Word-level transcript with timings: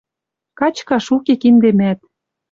Качкаш 0.59 1.05
уке 1.15 1.33
киндемӓт. 1.41 1.99